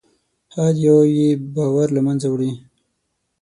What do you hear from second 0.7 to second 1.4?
یو یې